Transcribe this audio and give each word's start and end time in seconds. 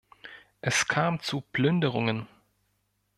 Es 0.61 0.87
kam 0.87 1.19
zu 1.19 1.41
Plünderungen. 1.41 2.27